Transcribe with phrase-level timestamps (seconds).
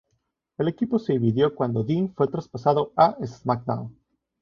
[0.57, 3.95] El equipo se dividió cuando Dean fue traspasado a "SmackDown!